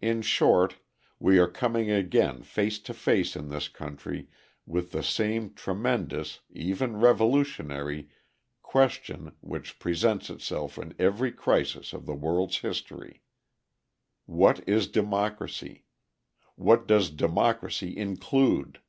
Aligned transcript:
In 0.00 0.22
short, 0.22 0.76
we 1.18 1.36
are 1.40 1.48
coming 1.48 1.90
again 1.90 2.44
face 2.44 2.78
to 2.82 2.94
face 2.94 3.34
in 3.34 3.48
this 3.48 3.66
country 3.68 4.28
with 4.64 4.92
the 4.92 5.02
same 5.02 5.54
tremendous 5.54 6.38
(even 6.50 6.98
revolutionary) 6.98 8.08
question 8.62 9.34
which 9.40 9.80
presents 9.80 10.30
itself 10.30 10.78
in 10.78 10.94
every 11.00 11.32
crisis 11.32 11.92
of 11.92 12.06
the 12.06 12.14
world's 12.14 12.58
history: 12.58 13.22
"What 14.24 14.62
is 14.68 14.86
democracy? 14.86 15.84
What 16.54 16.86
does 16.86 17.10
democracy 17.10 17.96
include? 17.96 18.80